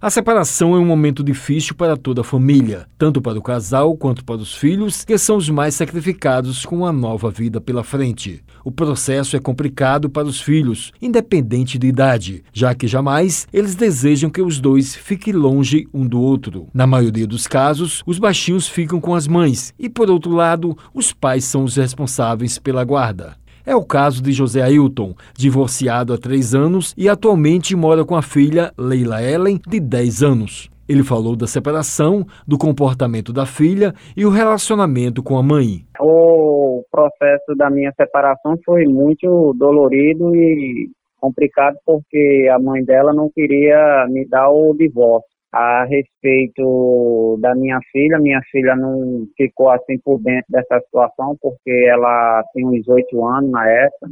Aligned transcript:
A 0.00 0.10
separação 0.10 0.76
é 0.76 0.78
um 0.78 0.84
momento 0.84 1.24
difícil 1.24 1.74
para 1.74 1.96
toda 1.96 2.20
a 2.20 2.24
família, 2.24 2.86
tanto 2.96 3.20
para 3.20 3.36
o 3.36 3.42
casal 3.42 3.96
quanto 3.96 4.24
para 4.24 4.36
os 4.36 4.54
filhos, 4.54 5.04
que 5.04 5.18
são 5.18 5.36
os 5.36 5.50
mais 5.50 5.74
sacrificados 5.74 6.64
com 6.64 6.76
uma 6.76 6.92
nova 6.92 7.32
vida 7.32 7.60
pela 7.60 7.82
frente. 7.82 8.44
O 8.64 8.70
processo 8.70 9.36
é 9.36 9.40
complicado 9.40 10.08
para 10.08 10.28
os 10.28 10.40
filhos, 10.40 10.92
independente 11.02 11.76
de 11.80 11.88
idade, 11.88 12.44
já 12.52 12.76
que 12.76 12.86
jamais 12.86 13.48
eles 13.52 13.74
desejam 13.74 14.30
que 14.30 14.40
os 14.40 14.60
dois 14.60 14.94
fiquem 14.94 15.32
longe 15.32 15.88
um 15.92 16.06
do 16.06 16.20
outro. 16.20 16.68
Na 16.72 16.86
maioria 16.86 17.26
dos 17.26 17.48
casos, 17.48 18.04
os 18.06 18.20
baixinhos 18.20 18.68
ficam 18.68 19.00
com 19.00 19.16
as 19.16 19.26
mães 19.26 19.74
e, 19.76 19.88
por 19.88 20.08
outro 20.08 20.30
lado, 20.30 20.78
os 20.94 21.12
pais 21.12 21.42
são 21.44 21.64
os 21.64 21.74
responsáveis 21.74 22.56
pela 22.56 22.84
guarda. 22.84 23.36
É 23.68 23.76
o 23.76 23.84
caso 23.84 24.22
de 24.22 24.32
José 24.32 24.62
Ailton, 24.62 25.14
divorciado 25.36 26.14
há 26.14 26.16
três 26.16 26.54
anos 26.54 26.94
e 26.96 27.06
atualmente 27.06 27.76
mora 27.76 28.02
com 28.02 28.16
a 28.16 28.22
filha 28.22 28.72
Leila 28.78 29.22
Ellen, 29.22 29.60
de 29.68 29.78
10 29.78 30.22
anos. 30.22 30.70
Ele 30.88 31.02
falou 31.02 31.36
da 31.36 31.46
separação, 31.46 32.24
do 32.46 32.56
comportamento 32.56 33.30
da 33.30 33.44
filha 33.44 33.92
e 34.16 34.24
o 34.24 34.30
relacionamento 34.30 35.22
com 35.22 35.36
a 35.36 35.42
mãe. 35.42 35.84
O 36.00 36.82
processo 36.90 37.54
da 37.58 37.68
minha 37.68 37.92
separação 37.94 38.56
foi 38.64 38.86
muito 38.86 39.52
dolorido 39.58 40.34
e 40.34 40.88
complicado 41.20 41.76
porque 41.84 42.48
a 42.50 42.58
mãe 42.58 42.82
dela 42.82 43.12
não 43.12 43.28
queria 43.28 44.06
me 44.08 44.26
dar 44.26 44.48
o 44.48 44.74
divórcio 44.74 45.37
a 45.52 45.84
respeito 45.84 47.38
da 47.40 47.54
minha 47.54 47.78
filha. 47.90 48.18
Minha 48.18 48.40
filha 48.50 48.76
não 48.76 49.26
ficou 49.36 49.70
assim 49.70 49.98
por 49.98 50.20
dentro 50.20 50.46
dessa 50.50 50.80
situação, 50.80 51.36
porque 51.40 51.70
ela 51.88 52.44
tem 52.52 52.66
uns 52.66 52.86
oito 52.88 53.24
anos 53.26 53.50
na 53.50 53.68
época, 53.68 54.10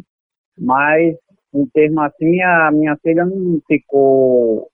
mas 0.58 1.14
em 1.54 1.66
termo 1.66 2.00
assim, 2.02 2.40
a 2.42 2.70
minha 2.70 2.96
filha 3.02 3.24
não 3.24 3.58
ficou 3.66 4.68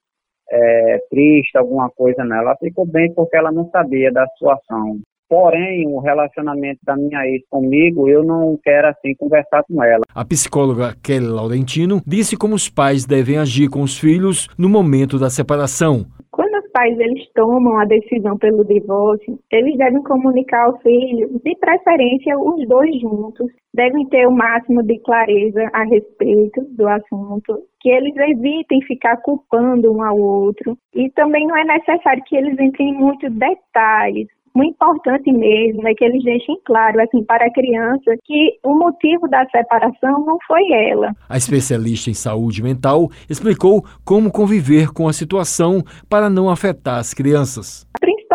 é, 0.51 0.99
triste, 1.11 1.57
alguma 1.57 1.89
coisa 1.91 2.25
nela. 2.25 2.51
Ela 2.51 2.57
ficou 2.57 2.87
bem 2.87 3.13
porque 3.15 3.37
ela 3.37 3.53
não 3.53 3.69
sabia 3.71 4.13
da 4.13 4.27
situação. 4.29 5.01
Porém, 5.29 5.87
o 5.89 5.99
relacionamento 5.99 6.81
da 6.85 6.95
minha 6.95 7.27
ex 7.27 7.43
comigo, 7.49 8.07
eu 8.07 8.23
não 8.23 8.59
quero 8.63 8.89
assim 8.89 9.15
conversar 9.15 9.63
com 9.65 9.83
ela. 9.83 10.03
A 10.15 10.25
psicóloga 10.27 10.95
Kelly 11.03 11.27
Laurentino 11.27 12.03
disse 12.07 12.37
como 12.37 12.55
os 12.55 12.69
pais 12.69 13.07
devem 13.07 13.39
agir 13.39 13.71
com 13.71 13.81
os 13.81 13.99
filhos 13.99 14.47
no 14.59 14.69
momento 14.69 15.19
da 15.19 15.31
separação 15.31 16.05
pais 16.73 16.99
eles 16.99 17.31
tomam 17.35 17.79
a 17.79 17.85
decisão 17.85 18.37
pelo 18.39 18.65
divórcio, 18.65 19.39
eles 19.51 19.77
devem 19.77 20.03
comunicar 20.03 20.67
ao 20.67 20.79
filho, 20.81 21.41
de 21.45 21.57
preferência 21.57 22.39
os 22.39 22.67
dois 22.67 23.01
juntos, 23.01 23.47
devem 23.75 24.07
ter 24.09 24.27
o 24.27 24.33
máximo 24.33 24.83
de 24.83 24.99
clareza 25.01 25.71
a 25.73 25.85
respeito 25.85 26.63
do 26.71 26.89
assunto, 26.89 27.63
que 27.81 27.89
eles 27.89 28.15
evitem 28.17 28.81
ficar 28.83 29.17
culpando 29.19 29.93
um 29.93 30.03
ao 30.03 30.19
outro. 30.19 30.77
E 30.95 31.11
também 31.11 31.47
não 31.47 31.57
é 31.57 31.65
necessário 31.65 32.23
que 32.27 32.37
eles 32.37 32.59
entrem 32.59 32.91
em 32.91 32.99
muitos 32.99 33.33
detalhes, 33.33 34.29
o 34.55 34.63
importante 34.63 35.33
mesmo 35.33 35.87
é 35.87 35.95
que 35.95 36.05
eles 36.05 36.23
deixem 36.23 36.57
claro 36.65 37.01
assim 37.01 37.25
para 37.25 37.47
a 37.47 37.53
criança 37.53 38.17
que 38.25 38.59
o 38.63 38.75
motivo 38.75 39.29
da 39.29 39.47
separação 39.47 40.25
não 40.25 40.37
foi 40.47 40.63
ela. 40.73 41.15
A 41.29 41.37
especialista 41.37 42.11
em 42.11 42.15
saúde 42.15 42.63
mental 42.63 43.11
explicou 43.29 43.85
como 44.05 44.31
conviver 44.31 44.93
com 44.93 45.09
a 45.09 45.13
situação 45.13 45.83
para 46.09 46.29
não 46.29 46.51
afetar 46.51 46.99
as 46.99 47.15
crianças 47.15 47.87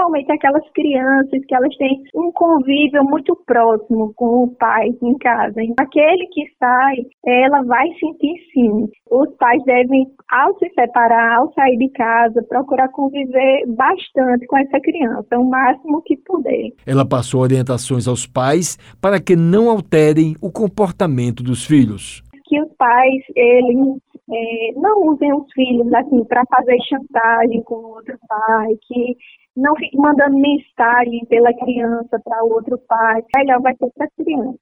principalmente 0.07 0.31
aquelas 0.31 0.69
crianças 0.71 1.45
que 1.47 1.55
elas 1.55 1.75
têm 1.77 2.03
um 2.15 2.31
convívio 2.31 3.03
muito 3.03 3.35
próximo 3.45 4.13
com 4.15 4.43
o 4.43 4.55
pai 4.55 4.89
em 5.01 5.17
casa. 5.17 5.59
Aquele 5.79 6.27
que 6.27 6.43
sai, 6.59 6.95
ela 7.25 7.61
vai 7.63 7.87
sentir 7.99 8.35
sim. 8.53 8.87
Os 9.11 9.35
pais 9.37 9.63
devem, 9.65 10.05
ao 10.31 10.57
se 10.57 10.69
separar, 10.69 11.37
ao 11.37 11.53
sair 11.53 11.77
de 11.77 11.89
casa, 11.91 12.43
procurar 12.49 12.89
conviver 12.89 13.65
bastante 13.75 14.45
com 14.47 14.57
essa 14.57 14.79
criança, 14.79 15.37
o 15.37 15.49
máximo 15.49 16.01
que 16.03 16.17
puder. 16.17 16.71
Ela 16.85 17.07
passou 17.07 17.41
orientações 17.41 18.07
aos 18.07 18.25
pais 18.25 18.77
para 19.01 19.19
que 19.19 19.35
não 19.35 19.69
alterem 19.69 20.35
o 20.41 20.51
comportamento 20.51 21.43
dos 21.43 21.65
filhos. 21.65 22.23
Que 22.45 22.61
os 22.61 22.73
pais, 22.77 23.23
eles 23.35 23.97
é, 24.29 24.73
não 24.75 25.07
usem 25.07 25.33
os 25.33 25.45
filhos 25.53 25.93
assim 25.93 26.23
para 26.25 26.43
fazer 26.49 26.77
chantagem 26.87 27.61
com 27.63 27.75
outro 27.75 28.17
pai, 28.27 28.75
que 28.81 29.15
não 29.57 29.75
fique 29.75 29.97
mandando 29.97 30.37
mensagem 30.37 31.25
pela 31.27 31.51
criança 31.53 32.19
para 32.23 32.43
outro 32.43 32.77
pai. 32.87 33.23
Melhor 33.35 33.59
vai 33.61 33.75
ser 33.75 33.89
para 33.97 34.05
a 34.05 34.23
criança. 34.23 34.59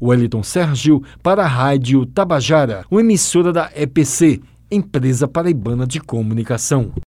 Wellington 0.00 0.42
Sérgio 0.42 1.02
para 1.22 1.42
a 1.42 1.46
Rádio 1.46 2.06
Tabajara, 2.06 2.84
uma 2.90 3.00
emissora 3.00 3.52
da 3.52 3.70
EPC, 3.76 4.40
Empresa 4.70 5.28
Paraibana 5.28 5.86
de 5.86 6.00
Comunicação. 6.00 6.92